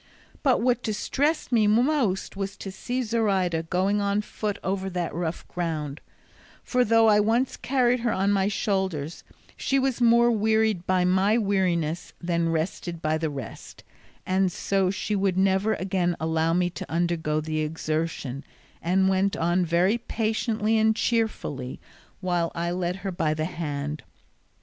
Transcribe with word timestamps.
But 0.41 0.61
what 0.61 0.81
distressed 0.81 1.51
me 1.51 1.67
most 1.67 2.35
was 2.35 2.57
to 2.57 2.71
see 2.71 3.03
Zoraida 3.03 3.61
going 3.61 4.01
on 4.01 4.21
foot 4.21 4.57
over 4.63 4.89
that 4.89 5.13
rough 5.13 5.47
ground; 5.47 6.01
for 6.63 6.83
though 6.83 7.07
I 7.07 7.19
once 7.19 7.55
carried 7.55 7.99
her 7.99 8.11
on 8.11 8.31
my 8.31 8.47
shoulders, 8.47 9.23
she 9.55 9.77
was 9.77 10.01
more 10.01 10.31
wearied 10.31 10.87
by 10.87 11.05
my 11.05 11.37
weariness 11.37 12.13
than 12.19 12.49
rested 12.49 12.99
by 12.99 13.19
the 13.19 13.29
rest; 13.29 13.83
and 14.25 14.51
so 14.51 14.89
she 14.89 15.15
would 15.15 15.37
never 15.37 15.75
again 15.75 16.17
allow 16.19 16.51
me 16.51 16.71
to 16.71 16.91
undergo 16.91 17.39
the 17.39 17.59
exertion, 17.59 18.43
and 18.81 19.07
went 19.07 19.37
on 19.37 19.63
very 19.63 19.99
patiently 19.99 20.79
and 20.79 20.95
cheerfully, 20.95 21.79
while 22.21 22.51
I 22.55 22.71
led 22.71 22.95
her 23.05 23.11
by 23.11 23.35
the 23.35 23.45
hand. 23.45 24.01